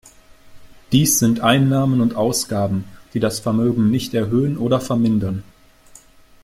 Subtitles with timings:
[0.91, 5.43] Dies sind Einnahmen und Ausgaben, die das Vermögen nicht erhöhen oder vermindern.